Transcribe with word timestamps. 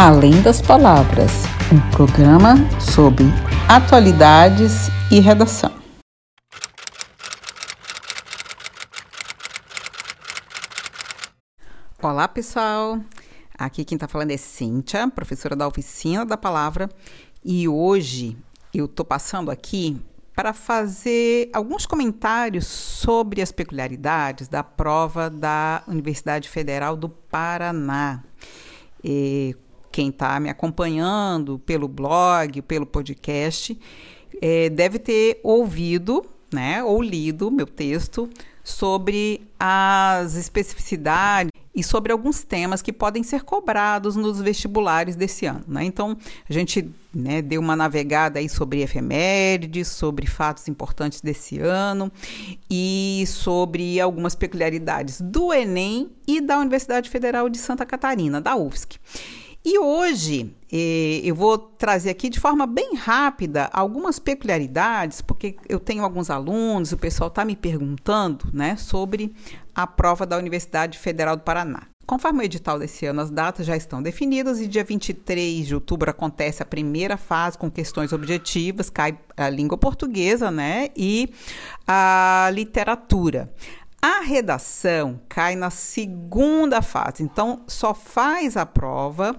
Além 0.00 0.40
das 0.42 0.62
Palavras, 0.62 1.32
um 1.72 1.90
programa 1.90 2.54
sobre 2.80 3.24
atualidades 3.68 4.86
e 5.10 5.18
redação. 5.18 5.72
Olá, 12.00 12.28
pessoal! 12.28 13.00
Aqui 13.58 13.84
quem 13.84 13.96
está 13.96 14.06
falando 14.06 14.30
é 14.30 14.36
Cíntia, 14.36 15.08
professora 15.08 15.56
da 15.56 15.66
Oficina 15.66 16.24
da 16.24 16.36
Palavra, 16.36 16.88
e 17.44 17.66
hoje 17.66 18.38
eu 18.72 18.84
estou 18.84 19.04
passando 19.04 19.50
aqui 19.50 20.00
para 20.32 20.52
fazer 20.52 21.50
alguns 21.52 21.86
comentários 21.86 22.68
sobre 22.68 23.42
as 23.42 23.50
peculiaridades 23.50 24.46
da 24.46 24.62
prova 24.62 25.28
da 25.28 25.82
Universidade 25.88 26.48
Federal 26.48 26.96
do 26.96 27.08
Paraná. 27.08 28.22
E 29.02 29.56
quem 29.98 30.10
está 30.10 30.38
me 30.38 30.48
acompanhando 30.48 31.58
pelo 31.58 31.88
blog, 31.88 32.62
pelo 32.62 32.86
podcast, 32.86 33.76
é, 34.40 34.70
deve 34.70 34.96
ter 35.00 35.40
ouvido 35.42 36.24
né, 36.54 36.84
ou 36.84 37.02
lido 37.02 37.50
meu 37.50 37.66
texto 37.66 38.30
sobre 38.62 39.40
as 39.58 40.36
especificidades 40.36 41.50
e 41.74 41.82
sobre 41.82 42.12
alguns 42.12 42.44
temas 42.44 42.80
que 42.80 42.92
podem 42.92 43.24
ser 43.24 43.42
cobrados 43.42 44.14
nos 44.14 44.40
vestibulares 44.40 45.16
desse 45.16 45.46
ano. 45.46 45.64
Né? 45.66 45.82
Então, 45.82 46.16
a 46.48 46.52
gente 46.52 46.88
né, 47.12 47.42
deu 47.42 47.60
uma 47.60 47.74
navegada 47.74 48.38
aí 48.38 48.48
sobre 48.48 48.82
efemérides, 48.82 49.88
sobre 49.88 50.28
fatos 50.28 50.68
importantes 50.68 51.20
desse 51.20 51.58
ano 51.58 52.12
e 52.70 53.24
sobre 53.26 54.00
algumas 54.00 54.36
peculiaridades 54.36 55.20
do 55.20 55.52
Enem 55.52 56.08
e 56.24 56.40
da 56.40 56.56
Universidade 56.60 57.10
Federal 57.10 57.48
de 57.48 57.58
Santa 57.58 57.84
Catarina, 57.84 58.40
da 58.40 58.54
UFSC. 58.54 59.00
E 59.64 59.78
hoje 59.78 60.54
eh, 60.72 61.20
eu 61.24 61.34
vou 61.34 61.58
trazer 61.58 62.10
aqui 62.10 62.28
de 62.28 62.38
forma 62.38 62.66
bem 62.66 62.94
rápida 62.94 63.68
algumas 63.72 64.18
peculiaridades, 64.18 65.20
porque 65.20 65.56
eu 65.68 65.80
tenho 65.80 66.04
alguns 66.04 66.30
alunos, 66.30 66.92
o 66.92 66.96
pessoal 66.96 67.28
está 67.28 67.44
me 67.44 67.56
perguntando 67.56 68.48
né, 68.52 68.76
sobre 68.76 69.34
a 69.74 69.86
prova 69.86 70.24
da 70.24 70.38
Universidade 70.38 70.98
Federal 70.98 71.36
do 71.36 71.42
Paraná. 71.42 71.82
Conforme 72.06 72.40
o 72.40 72.42
edital 72.42 72.78
desse 72.78 73.04
ano, 73.04 73.20
as 73.20 73.30
datas 73.30 73.66
já 73.66 73.76
estão 73.76 74.02
definidas 74.02 74.60
e 74.60 74.66
dia 74.66 74.82
23 74.82 75.66
de 75.66 75.74
outubro 75.74 76.08
acontece 76.08 76.62
a 76.62 76.66
primeira 76.66 77.18
fase 77.18 77.58
com 77.58 77.70
questões 77.70 78.14
objetivas, 78.14 78.88
cai 78.88 79.18
a 79.36 79.50
língua 79.50 79.76
portuguesa, 79.76 80.50
né, 80.50 80.88
e 80.96 81.28
a 81.86 82.48
literatura. 82.54 83.52
A 84.00 84.20
redação 84.20 85.20
cai 85.28 85.56
na 85.56 85.70
segunda 85.70 86.80
fase, 86.80 87.24
então 87.24 87.62
só 87.66 87.92
faz 87.92 88.56
a 88.56 88.64
prova 88.64 89.38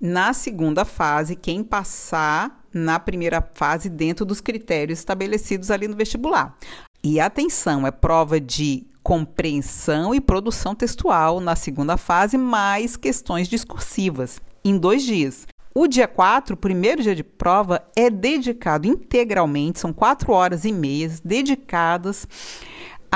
na 0.00 0.32
segunda 0.32 0.84
fase 0.84 1.34
quem 1.34 1.64
passar 1.64 2.62
na 2.72 3.00
primeira 3.00 3.42
fase 3.54 3.88
dentro 3.88 4.24
dos 4.24 4.40
critérios 4.40 5.00
estabelecidos 5.00 5.72
ali 5.72 5.88
no 5.88 5.96
vestibular. 5.96 6.56
E 7.02 7.18
atenção, 7.18 7.84
é 7.84 7.90
prova 7.90 8.40
de 8.40 8.86
compreensão 9.02 10.14
e 10.14 10.20
produção 10.20 10.74
textual 10.74 11.40
na 11.40 11.56
segunda 11.56 11.96
fase, 11.96 12.38
mais 12.38 12.96
questões 12.96 13.48
discursivas, 13.48 14.40
em 14.64 14.78
dois 14.78 15.02
dias. 15.02 15.46
O 15.74 15.86
dia 15.86 16.08
4, 16.08 16.54
o 16.54 16.56
primeiro 16.56 17.02
dia 17.02 17.14
de 17.14 17.22
prova, 17.22 17.84
é 17.94 18.08
dedicado 18.08 18.86
integralmente, 18.86 19.78
são 19.78 19.92
quatro 19.92 20.32
horas 20.32 20.64
e 20.64 20.72
meias 20.72 21.20
dedicadas 21.20 22.26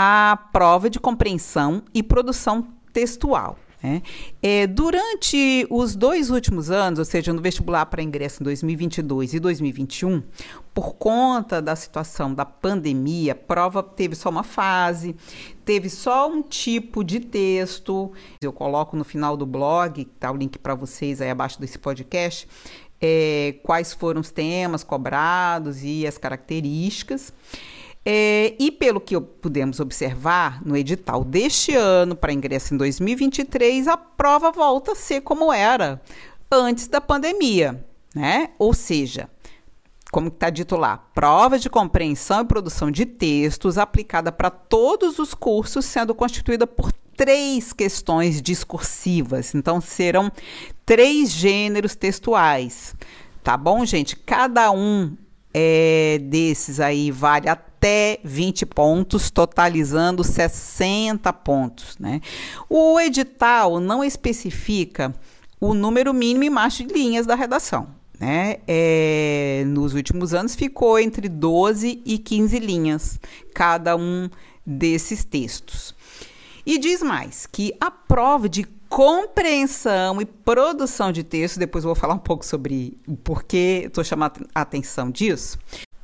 a 0.02 0.34
prova 0.34 0.88
de 0.88 0.98
compreensão 0.98 1.82
e 1.92 2.02
produção 2.02 2.66
textual. 2.90 3.58
Né? 3.82 4.00
É, 4.42 4.66
durante 4.66 5.66
os 5.68 5.94
dois 5.94 6.30
últimos 6.30 6.70
anos, 6.70 6.98
ou 6.98 7.04
seja, 7.04 7.34
no 7.34 7.42
vestibular 7.42 7.84
para 7.84 8.02
ingresso 8.02 8.42
em 8.42 8.44
2022 8.44 9.34
e 9.34 9.40
2021, 9.40 10.22
por 10.72 10.94
conta 10.94 11.60
da 11.60 11.76
situação 11.76 12.32
da 12.32 12.46
pandemia, 12.46 13.32
a 13.32 13.34
prova 13.34 13.82
teve 13.82 14.14
só 14.14 14.30
uma 14.30 14.42
fase, 14.42 15.14
teve 15.66 15.90
só 15.90 16.30
um 16.30 16.42
tipo 16.42 17.04
de 17.04 17.20
texto. 17.20 18.10
Eu 18.40 18.54
coloco 18.54 18.96
no 18.96 19.04
final 19.04 19.36
do 19.36 19.44
blog, 19.44 20.06
tá 20.18 20.30
o 20.30 20.36
link 20.36 20.58
para 20.58 20.74
vocês 20.74 21.20
aí 21.20 21.28
abaixo 21.28 21.60
desse 21.60 21.78
podcast, 21.78 22.48
é, 22.98 23.56
quais 23.62 23.92
foram 23.92 24.22
os 24.22 24.30
temas 24.30 24.82
cobrados 24.82 25.84
e 25.84 26.06
as 26.06 26.16
características. 26.16 27.34
É, 28.04 28.54
e 28.58 28.70
pelo 28.70 29.00
que 29.00 29.18
pudemos 29.20 29.78
observar 29.78 30.64
no 30.64 30.76
edital 30.76 31.22
deste 31.22 31.74
ano, 31.74 32.16
para 32.16 32.32
ingresso 32.32 32.72
em 32.72 32.76
2023, 32.76 33.88
a 33.88 33.96
prova 33.96 34.50
volta 34.50 34.92
a 34.92 34.96
ser 34.96 35.20
como 35.20 35.52
era 35.52 36.00
antes 36.50 36.88
da 36.88 37.00
pandemia, 37.00 37.84
né? 38.14 38.50
Ou 38.58 38.72
seja, 38.72 39.28
como 40.10 40.28
está 40.28 40.48
dito 40.50 40.76
lá, 40.76 40.96
prova 40.96 41.58
de 41.58 41.68
compreensão 41.68 42.40
e 42.40 42.46
produção 42.46 42.90
de 42.90 43.04
textos 43.04 43.78
aplicada 43.78 44.32
para 44.32 44.50
todos 44.50 45.18
os 45.18 45.34
cursos, 45.34 45.84
sendo 45.84 46.14
constituída 46.14 46.66
por 46.66 46.90
três 47.14 47.72
questões 47.72 48.40
discursivas. 48.40 49.54
Então, 49.54 49.78
serão 49.78 50.32
três 50.86 51.30
gêneros 51.30 51.94
textuais. 51.94 52.96
Tá 53.42 53.58
bom, 53.58 53.84
gente? 53.84 54.16
Cada 54.16 54.70
um 54.72 55.16
é, 55.52 56.18
desses 56.22 56.80
aí 56.80 57.10
vale 57.10 57.48
até 57.80 58.20
20 58.22 58.66
pontos, 58.66 59.30
totalizando 59.30 60.22
60 60.22 61.32
pontos. 61.32 61.96
Né? 61.98 62.20
O 62.68 63.00
edital 63.00 63.80
não 63.80 64.04
especifica 64.04 65.14
o 65.58 65.72
número 65.72 66.12
mínimo 66.12 66.44
e 66.44 66.50
máximo 66.50 66.88
de 66.88 66.94
linhas 66.94 67.24
da 67.24 67.34
redação. 67.34 67.88
Né? 68.20 68.58
É, 68.68 69.64
nos 69.66 69.94
últimos 69.94 70.34
anos 70.34 70.54
ficou 70.54 70.98
entre 70.98 71.26
12 71.26 72.02
e 72.04 72.18
15 72.18 72.58
linhas 72.58 73.18
cada 73.54 73.96
um 73.96 74.28
desses 74.64 75.24
textos. 75.24 75.94
E 76.66 76.76
diz 76.76 77.02
mais 77.02 77.46
que 77.46 77.74
a 77.80 77.90
prova 77.90 78.46
de 78.46 78.64
compreensão 78.90 80.20
e 80.20 80.26
produção 80.26 81.10
de 81.10 81.24
texto, 81.24 81.58
depois 81.58 81.82
eu 81.82 81.88
vou 81.88 81.94
falar 81.94 82.12
um 82.12 82.18
pouco 82.18 82.44
sobre 82.44 82.98
por 83.24 83.44
que 83.44 83.84
estou 83.86 84.04
chamando 84.04 84.46
a 84.54 84.60
atenção 84.60 85.10
disso, 85.10 85.58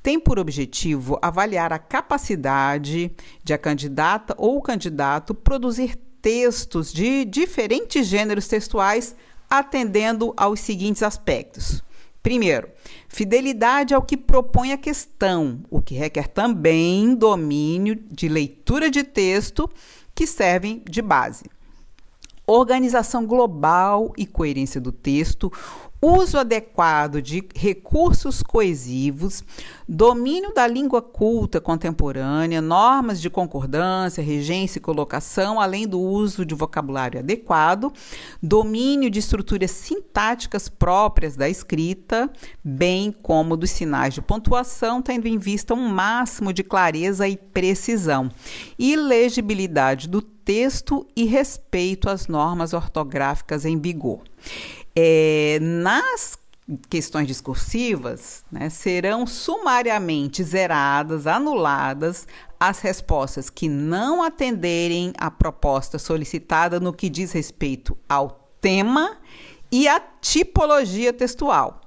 tem 0.06 0.20
por 0.20 0.38
objetivo 0.38 1.18
avaliar 1.20 1.72
a 1.72 1.80
capacidade 1.80 3.10
de 3.42 3.52
a 3.52 3.58
candidata 3.58 4.36
ou 4.38 4.62
candidato 4.62 5.34
produzir 5.34 5.96
textos 6.22 6.92
de 6.92 7.24
diferentes 7.24 8.06
gêneros 8.06 8.46
textuais 8.46 9.16
atendendo 9.50 10.32
aos 10.36 10.60
seguintes 10.60 11.02
aspectos. 11.02 11.82
Primeiro, 12.22 12.68
fidelidade 13.08 13.94
ao 13.94 14.02
que 14.02 14.16
propõe 14.16 14.70
a 14.70 14.78
questão, 14.78 15.64
o 15.68 15.82
que 15.82 15.96
requer 15.96 16.28
também 16.28 17.12
domínio 17.16 17.96
de 18.08 18.28
leitura 18.28 18.88
de 18.88 19.02
texto 19.02 19.68
que 20.14 20.24
servem 20.24 20.84
de 20.88 21.02
base 21.02 21.46
organização 22.46 23.26
global 23.26 24.12
e 24.16 24.24
coerência 24.24 24.80
do 24.80 24.92
texto, 24.92 25.52
uso 26.06 26.38
adequado 26.38 27.20
de 27.20 27.42
recursos 27.54 28.42
coesivos, 28.42 29.42
domínio 29.88 30.54
da 30.54 30.66
língua 30.66 31.02
culta 31.02 31.60
contemporânea, 31.60 32.60
normas 32.60 33.20
de 33.20 33.28
concordância, 33.28 34.22
regência 34.22 34.78
e 34.78 34.82
colocação, 34.82 35.60
além 35.60 35.86
do 35.86 36.00
uso 36.00 36.44
de 36.44 36.54
vocabulário 36.54 37.18
adequado, 37.18 37.92
domínio 38.40 39.10
de 39.10 39.18
estruturas 39.18 39.72
sintáticas 39.72 40.68
próprias 40.68 41.34
da 41.34 41.48
escrita, 41.48 42.30
bem 42.62 43.10
como 43.10 43.56
dos 43.56 43.70
sinais 43.70 44.14
de 44.14 44.22
pontuação, 44.22 45.02
tendo 45.02 45.26
em 45.26 45.38
vista 45.38 45.74
um 45.74 45.88
máximo 45.88 46.52
de 46.52 46.62
clareza 46.62 47.26
e 47.28 47.36
precisão, 47.36 48.30
e 48.78 48.94
legibilidade 48.94 50.08
do 50.08 50.35
texto 50.46 51.04
e 51.16 51.24
respeito 51.24 52.08
às 52.08 52.28
normas 52.28 52.72
ortográficas 52.72 53.64
em 53.64 53.78
vigor. 53.78 54.22
É, 54.94 55.58
nas 55.60 56.38
questões 56.88 57.26
discursivas, 57.26 58.44
né, 58.50 58.70
serão 58.70 59.26
sumariamente 59.26 60.42
zeradas, 60.42 61.26
anuladas 61.26 62.26
as 62.58 62.80
respostas 62.80 63.50
que 63.50 63.68
não 63.68 64.22
atenderem 64.22 65.12
à 65.18 65.30
proposta 65.30 65.98
solicitada 65.98 66.80
no 66.80 66.92
que 66.92 67.10
diz 67.10 67.32
respeito 67.32 67.98
ao 68.08 68.48
tema 68.60 69.18
e 69.70 69.88
à 69.88 70.00
tipologia 70.20 71.12
textual. 71.12 71.80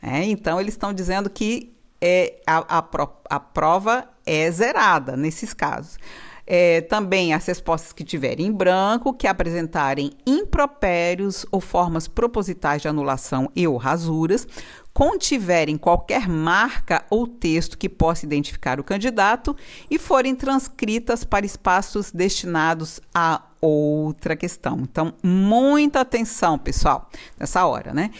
É, 0.00 0.24
então, 0.24 0.60
eles 0.60 0.74
estão 0.74 0.92
dizendo 0.92 1.30
que 1.30 1.74
é, 2.00 2.38
a, 2.46 2.78
a, 2.78 3.08
a 3.30 3.40
prova 3.40 4.06
é 4.26 4.50
zerada 4.50 5.16
nesses 5.16 5.54
casos. 5.54 5.98
É, 6.46 6.82
também 6.82 7.32
as 7.32 7.46
respostas 7.46 7.92
que 7.92 8.04
tiverem 8.04 8.46
em 8.46 8.52
branco, 8.52 9.14
que 9.14 9.26
apresentarem 9.26 10.12
impropérios 10.26 11.46
ou 11.50 11.60
formas 11.60 12.06
propositais 12.06 12.82
de 12.82 12.88
anulação 12.88 13.50
e 13.56 13.66
ou 13.66 13.76
rasuras, 13.76 14.46
contiverem 14.94 15.76
qualquer 15.76 16.28
marca 16.28 17.04
ou 17.10 17.26
texto 17.26 17.76
que 17.76 17.88
possa 17.88 18.24
identificar 18.24 18.78
o 18.78 18.84
candidato 18.84 19.56
e 19.90 19.98
forem 19.98 20.36
transcritas 20.36 21.24
para 21.24 21.44
espaços 21.44 22.12
destinados 22.12 23.00
a 23.12 23.42
outra 23.60 24.36
questão. 24.36 24.78
Então, 24.80 25.14
muita 25.22 26.00
atenção, 26.00 26.56
pessoal, 26.56 27.10
nessa 27.38 27.66
hora, 27.66 27.92
né? 27.92 28.10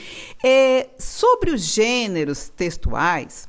É, 0.42 0.88
sobre 0.98 1.52
os 1.52 1.60
gêneros 1.60 2.48
textuais, 2.48 3.48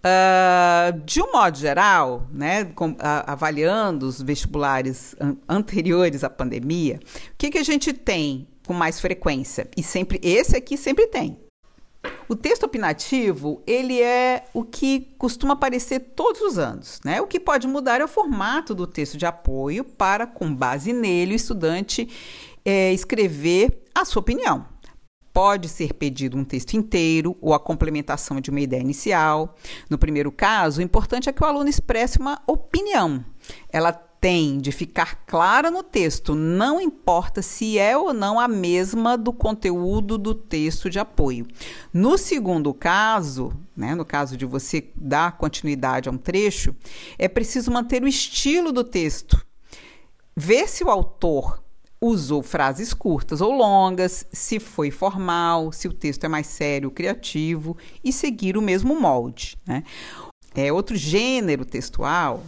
Uh, 0.00 0.98
de 1.04 1.20
um 1.20 1.30
modo 1.30 1.58
geral, 1.58 2.26
né, 2.32 2.64
com, 2.64 2.96
avaliando 3.26 4.06
os 4.06 4.22
vestibulares 4.22 5.14
an 5.20 5.36
anteriores 5.46 6.24
à 6.24 6.30
pandemia, 6.30 6.98
o 7.04 7.36
que, 7.36 7.50
que 7.50 7.58
a 7.58 7.62
gente 7.62 7.92
tem 7.92 8.48
com 8.66 8.72
mais 8.72 8.98
frequência? 8.98 9.68
E 9.76 9.82
sempre 9.82 10.18
esse 10.22 10.56
aqui 10.56 10.78
sempre 10.78 11.06
tem. 11.06 11.38
O 12.30 12.34
texto 12.34 12.62
opinativo, 12.62 13.62
ele 13.66 14.00
é 14.00 14.44
o 14.54 14.64
que 14.64 15.08
costuma 15.18 15.52
aparecer 15.52 16.00
todos 16.16 16.40
os 16.40 16.58
anos, 16.58 16.98
né? 17.04 17.20
O 17.20 17.26
que 17.26 17.38
pode 17.38 17.66
mudar 17.66 18.00
é 18.00 18.04
o 18.04 18.08
formato 18.08 18.74
do 18.74 18.86
texto 18.86 19.18
de 19.18 19.26
apoio 19.26 19.84
para, 19.84 20.26
com 20.26 20.54
base 20.54 20.94
nele, 20.94 21.34
o 21.34 21.36
estudante 21.36 22.08
é, 22.64 22.92
escrever 22.92 23.82
a 23.94 24.04
sua 24.04 24.20
opinião. 24.20 24.64
Pode 25.42 25.70
ser 25.70 25.94
pedido 25.94 26.36
um 26.36 26.44
texto 26.44 26.74
inteiro 26.74 27.34
ou 27.40 27.54
a 27.54 27.58
complementação 27.58 28.42
de 28.42 28.50
uma 28.50 28.60
ideia 28.60 28.82
inicial. 28.82 29.56
No 29.88 29.96
primeiro 29.96 30.30
caso, 30.30 30.80
o 30.80 30.82
importante 30.82 31.30
é 31.30 31.32
que 31.32 31.42
o 31.42 31.46
aluno 31.46 31.66
expresse 31.66 32.18
uma 32.18 32.42
opinião. 32.46 33.24
Ela 33.72 33.90
tem 33.90 34.58
de 34.58 34.70
ficar 34.70 35.24
clara 35.24 35.70
no 35.70 35.82
texto, 35.82 36.34
não 36.34 36.78
importa 36.78 37.40
se 37.40 37.78
é 37.78 37.96
ou 37.96 38.12
não 38.12 38.38
a 38.38 38.46
mesma 38.46 39.16
do 39.16 39.32
conteúdo 39.32 40.18
do 40.18 40.34
texto 40.34 40.90
de 40.90 40.98
apoio. 40.98 41.46
No 41.90 42.18
segundo 42.18 42.74
caso, 42.74 43.50
né, 43.74 43.94
no 43.94 44.04
caso 44.04 44.36
de 44.36 44.44
você 44.44 44.90
dar 44.94 45.38
continuidade 45.38 46.06
a 46.06 46.12
um 46.12 46.18
trecho, 46.18 46.76
é 47.18 47.28
preciso 47.28 47.70
manter 47.70 48.02
o 48.02 48.08
estilo 48.08 48.72
do 48.72 48.84
texto. 48.84 49.42
Ver 50.36 50.68
se 50.68 50.84
o 50.84 50.90
autor 50.90 51.62
usou 52.00 52.42
frases 52.42 52.94
curtas 52.94 53.40
ou 53.40 53.52
longas, 53.52 54.26
se 54.32 54.58
foi 54.58 54.90
formal, 54.90 55.70
se 55.70 55.86
o 55.86 55.92
texto 55.92 56.24
é 56.24 56.28
mais 56.28 56.46
sério, 56.46 56.90
criativo 56.90 57.76
e 58.02 58.12
seguir 58.12 58.56
o 58.56 58.62
mesmo 58.62 58.98
molde. 58.98 59.58
Né? 59.66 59.84
É 60.54 60.72
outro 60.72 60.96
gênero 60.96 61.64
textual 61.64 62.42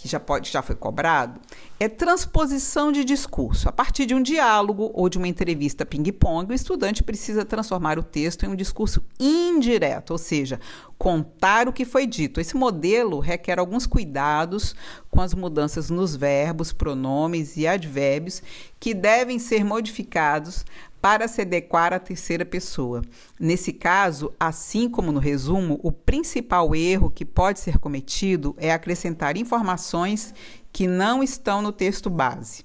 que 0.00 0.08
já 0.08 0.18
pode 0.18 0.50
já 0.50 0.62
foi 0.62 0.74
cobrado 0.74 1.40
é 1.78 1.88
transposição 1.88 2.92
de 2.92 3.04
discurso. 3.04 3.68
A 3.68 3.72
partir 3.72 4.04
de 4.04 4.14
um 4.14 4.22
diálogo 4.22 4.90
ou 4.94 5.08
de 5.08 5.16
uma 5.16 5.28
entrevista 5.28 5.86
ping-pong, 5.86 6.50
o 6.50 6.54
estudante 6.54 7.02
precisa 7.02 7.44
transformar 7.44 7.98
o 7.98 8.02
texto 8.02 8.44
em 8.44 8.48
um 8.48 8.54
discurso 8.54 9.02
indireto, 9.18 10.10
ou 10.10 10.18
seja, 10.18 10.60
contar 10.98 11.68
o 11.68 11.72
que 11.72 11.86
foi 11.86 12.06
dito. 12.06 12.38
Esse 12.38 12.54
modelo 12.54 13.18
requer 13.18 13.58
alguns 13.58 13.86
cuidados 13.86 14.74
com 15.10 15.22
as 15.22 15.32
mudanças 15.32 15.88
nos 15.88 16.14
verbos, 16.14 16.72
pronomes 16.72 17.56
e 17.56 17.66
advérbios 17.66 18.42
que 18.78 18.92
devem 18.92 19.38
ser 19.38 19.64
modificados 19.64 20.64
para 21.00 21.26
se 21.26 21.40
adequar 21.40 21.92
à 21.92 21.98
terceira 21.98 22.44
pessoa. 22.44 23.02
Nesse 23.38 23.72
caso, 23.72 24.32
assim 24.38 24.88
como 24.88 25.10
no 25.10 25.18
resumo, 25.18 25.80
o 25.82 25.90
principal 25.90 26.74
erro 26.74 27.10
que 27.10 27.24
pode 27.24 27.60
ser 27.60 27.78
cometido 27.78 28.54
é 28.58 28.72
acrescentar 28.72 29.36
informações 29.36 30.34
que 30.72 30.86
não 30.86 31.22
estão 31.22 31.62
no 31.62 31.72
texto 31.72 32.10
base. 32.10 32.64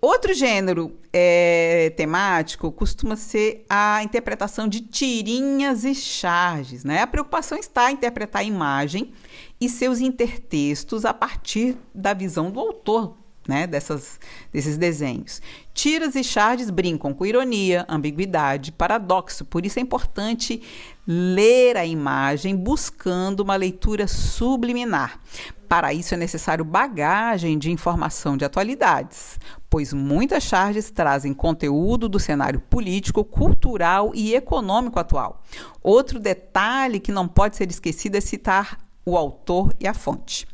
Outro 0.00 0.34
gênero 0.34 0.98
é, 1.10 1.90
temático 1.96 2.70
costuma 2.70 3.16
ser 3.16 3.64
a 3.70 4.02
interpretação 4.02 4.68
de 4.68 4.82
tirinhas 4.82 5.82
e 5.82 5.94
charges. 5.94 6.84
Né? 6.84 7.00
A 7.00 7.06
preocupação 7.06 7.56
está 7.56 7.90
em 7.90 7.94
interpretar 7.94 8.42
a 8.42 8.44
imagem 8.44 9.14
e 9.58 9.66
seus 9.66 10.00
intertextos 10.00 11.06
a 11.06 11.14
partir 11.14 11.78
da 11.94 12.12
visão 12.12 12.50
do 12.50 12.60
autor 12.60 13.16
né, 13.48 13.66
dessas, 13.66 14.18
desses 14.52 14.76
desenhos. 14.76 15.40
Tiras 15.72 16.14
e 16.14 16.24
charges 16.24 16.70
brincam 16.70 17.12
com 17.12 17.26
ironia, 17.26 17.84
ambiguidade, 17.88 18.72
paradoxo, 18.72 19.44
por 19.44 19.66
isso 19.66 19.78
é 19.78 19.82
importante 19.82 20.62
ler 21.06 21.76
a 21.76 21.84
imagem 21.84 22.56
buscando 22.56 23.40
uma 23.40 23.56
leitura 23.56 24.06
subliminar. 24.06 25.20
Para 25.68 25.92
isso 25.92 26.14
é 26.14 26.16
necessário 26.16 26.64
bagagem 26.64 27.58
de 27.58 27.70
informação 27.70 28.36
de 28.36 28.44
atualidades, 28.44 29.38
pois 29.68 29.92
muitas 29.92 30.44
charges 30.44 30.90
trazem 30.90 31.34
conteúdo 31.34 32.08
do 32.08 32.20
cenário 32.20 32.60
político, 32.60 33.24
cultural 33.24 34.12
e 34.14 34.34
econômico 34.34 35.00
atual. 35.00 35.42
Outro 35.82 36.20
detalhe 36.20 37.00
que 37.00 37.10
não 37.10 37.26
pode 37.26 37.56
ser 37.56 37.68
esquecido 37.70 38.16
é 38.16 38.20
citar 38.20 38.78
o 39.04 39.16
autor 39.16 39.74
e 39.80 39.86
a 39.86 39.94
fonte. 39.94 40.46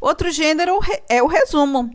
Outro 0.00 0.30
gênero 0.30 0.78
é 1.08 1.22
o 1.22 1.26
resumo. 1.26 1.90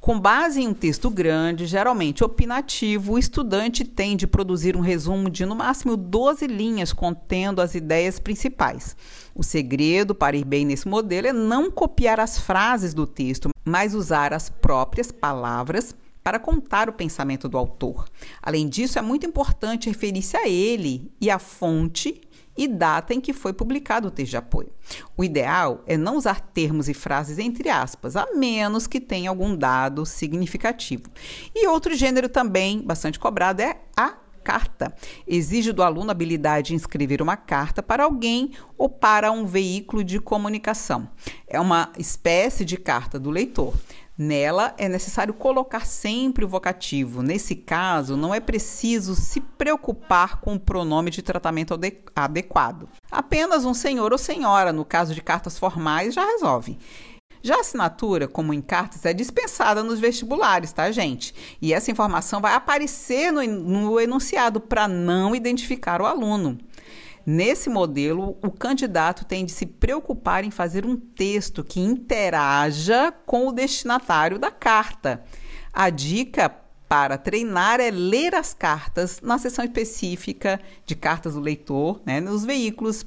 Com 0.00 0.18
base 0.18 0.62
em 0.62 0.68
um 0.68 0.74
texto 0.74 1.10
grande, 1.10 1.66
geralmente 1.66 2.22
opinativo, 2.22 3.14
o 3.14 3.18
estudante 3.18 3.84
tem 3.84 4.16
de 4.16 4.28
produzir 4.28 4.76
um 4.76 4.80
resumo 4.80 5.28
de 5.28 5.44
no 5.44 5.56
máximo 5.56 5.96
12 5.96 6.46
linhas 6.46 6.92
contendo 6.92 7.60
as 7.60 7.74
ideias 7.74 8.20
principais. 8.20 8.96
O 9.34 9.42
segredo 9.42 10.14
para 10.14 10.36
ir 10.36 10.44
bem 10.44 10.64
nesse 10.64 10.86
modelo 10.86 11.26
é 11.26 11.32
não 11.32 11.68
copiar 11.68 12.20
as 12.20 12.38
frases 12.38 12.94
do 12.94 13.08
texto, 13.08 13.50
mas 13.64 13.92
usar 13.92 14.32
as 14.32 14.48
próprias 14.48 15.10
palavras 15.10 15.94
para 16.28 16.38
contar 16.38 16.90
o 16.90 16.92
pensamento 16.92 17.48
do 17.48 17.56
autor. 17.56 18.06
Além 18.42 18.68
disso, 18.68 18.98
é 18.98 19.02
muito 19.02 19.24
importante 19.24 19.88
referir-se 19.88 20.36
a 20.36 20.46
ele 20.46 21.10
e 21.18 21.30
à 21.30 21.38
fonte 21.38 22.20
e 22.54 22.68
data 22.68 23.14
em 23.14 23.20
que 23.20 23.32
foi 23.32 23.54
publicado 23.54 24.08
o 24.08 24.10
texto 24.10 24.32
de 24.32 24.36
apoio. 24.36 24.70
O 25.16 25.24
ideal 25.24 25.82
é 25.86 25.96
não 25.96 26.18
usar 26.18 26.40
termos 26.40 26.86
e 26.86 26.92
frases 26.92 27.38
entre 27.38 27.70
aspas, 27.70 28.14
a 28.14 28.26
menos 28.34 28.86
que 28.86 29.00
tenha 29.00 29.30
algum 29.30 29.56
dado 29.56 30.04
significativo. 30.04 31.04
E 31.54 31.66
outro 31.66 31.94
gênero 31.94 32.28
também 32.28 32.82
bastante 32.82 33.18
cobrado 33.18 33.62
é 33.62 33.78
a 33.96 34.18
carta. 34.44 34.94
Exige 35.26 35.72
do 35.72 35.82
aluno 35.82 36.10
habilidade 36.10 36.68
de 36.68 36.74
escrever 36.74 37.22
uma 37.22 37.38
carta 37.38 37.82
para 37.82 38.04
alguém 38.04 38.52
ou 38.76 38.90
para 38.90 39.32
um 39.32 39.46
veículo 39.46 40.04
de 40.04 40.20
comunicação. 40.20 41.08
É 41.46 41.58
uma 41.58 41.90
espécie 41.98 42.66
de 42.66 42.76
carta 42.76 43.18
do 43.18 43.30
leitor. 43.30 43.72
Nela 44.18 44.74
é 44.76 44.88
necessário 44.88 45.32
colocar 45.32 45.86
sempre 45.86 46.44
o 46.44 46.48
vocativo. 46.48 47.22
Nesse 47.22 47.54
caso, 47.54 48.16
não 48.16 48.34
é 48.34 48.40
preciso 48.40 49.14
se 49.14 49.40
preocupar 49.40 50.40
com 50.40 50.56
o 50.56 50.60
pronome 50.60 51.08
de 51.08 51.22
tratamento 51.22 51.78
adequado. 52.16 52.88
Apenas 53.12 53.64
um 53.64 53.72
senhor 53.72 54.10
ou 54.10 54.18
senhora, 54.18 54.72
no 54.72 54.84
caso 54.84 55.14
de 55.14 55.22
cartas 55.22 55.56
formais, 55.56 56.14
já 56.14 56.24
resolve. 56.24 56.76
Já 57.40 57.58
a 57.58 57.60
assinatura, 57.60 58.26
como 58.26 58.52
em 58.52 58.60
cartas, 58.60 59.04
é 59.04 59.14
dispensada 59.14 59.84
nos 59.84 60.00
vestibulares, 60.00 60.72
tá, 60.72 60.90
gente? 60.90 61.32
E 61.62 61.72
essa 61.72 61.92
informação 61.92 62.40
vai 62.40 62.54
aparecer 62.54 63.30
no, 63.30 63.40
no 63.46 64.00
enunciado 64.00 64.60
para 64.60 64.88
não 64.88 65.36
identificar 65.36 66.02
o 66.02 66.06
aluno. 66.06 66.58
Nesse 67.30 67.68
modelo, 67.68 68.38
o 68.42 68.50
candidato 68.50 69.22
tem 69.22 69.44
de 69.44 69.52
se 69.52 69.66
preocupar 69.66 70.44
em 70.44 70.50
fazer 70.50 70.86
um 70.86 70.96
texto 70.96 71.62
que 71.62 71.78
interaja 71.78 73.12
com 73.26 73.48
o 73.48 73.52
destinatário 73.52 74.38
da 74.38 74.50
carta. 74.50 75.22
A 75.70 75.90
dica 75.90 76.48
para 76.88 77.18
treinar 77.18 77.80
é 77.80 77.90
ler 77.90 78.34
as 78.34 78.54
cartas 78.54 79.20
na 79.20 79.36
seção 79.36 79.62
específica 79.62 80.58
de 80.86 80.96
cartas 80.96 81.34
do 81.34 81.40
leitor, 81.40 82.00
né, 82.06 82.18
nos 82.18 82.46
veículos 82.46 83.04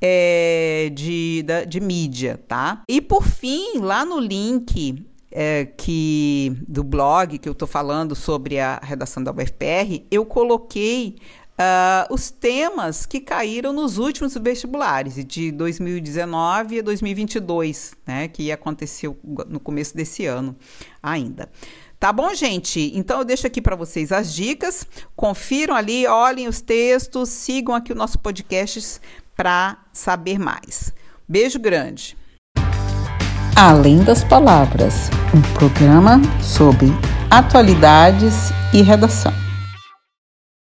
é, 0.00 0.92
de, 0.94 1.42
da, 1.42 1.64
de 1.64 1.80
mídia, 1.80 2.40
tá? 2.46 2.84
E 2.88 3.00
por 3.00 3.24
fim, 3.24 3.78
lá 3.78 4.04
no 4.04 4.20
link 4.20 5.04
é, 5.32 5.64
que 5.64 6.56
do 6.68 6.84
blog 6.84 7.38
que 7.38 7.48
eu 7.48 7.52
estou 7.52 7.66
falando 7.66 8.14
sobre 8.14 8.60
a 8.60 8.78
redação 8.80 9.20
da 9.20 9.32
UFPR, 9.32 10.06
eu 10.12 10.24
coloquei 10.24 11.16
Uh, 11.54 12.12
os 12.12 12.32
temas 12.32 13.06
que 13.06 13.20
caíram 13.20 13.72
nos 13.72 13.96
últimos 13.96 14.34
vestibulares, 14.34 15.24
de 15.24 15.52
2019 15.52 16.80
a 16.80 16.82
2022, 16.82 17.94
né, 18.04 18.26
que 18.26 18.50
aconteceu 18.50 19.16
no 19.22 19.60
começo 19.60 19.96
desse 19.96 20.26
ano 20.26 20.56
ainda. 21.00 21.48
Tá 22.00 22.12
bom, 22.12 22.34
gente? 22.34 22.92
Então 22.94 23.18
eu 23.18 23.24
deixo 23.24 23.46
aqui 23.46 23.62
para 23.62 23.76
vocês 23.76 24.12
as 24.12 24.34
dicas. 24.34 24.86
Confiram 25.16 25.74
ali, 25.74 26.06
olhem 26.06 26.48
os 26.48 26.60
textos, 26.60 27.28
sigam 27.30 27.74
aqui 27.74 27.92
o 27.92 27.96
nosso 27.96 28.18
podcast 28.18 29.00
para 29.36 29.78
saber 29.92 30.38
mais. 30.38 30.92
Beijo 31.26 31.58
grande. 31.58 32.16
Além 33.56 34.02
das 34.02 34.24
palavras, 34.24 35.08
um 35.32 35.40
programa 35.54 36.20
sobre 36.42 36.88
atualidades 37.30 38.50
e 38.72 38.82
redação. 38.82 39.43